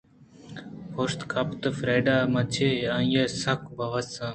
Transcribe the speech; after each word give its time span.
پشت 0.93 1.19
کپت 1.31 1.61
فریڈا 1.77 2.17
من 2.31 2.45
چہ 2.53 2.67
آئی 2.95 3.13
ءَسک 3.25 3.61
بے 3.77 3.85
وساں 3.91 4.29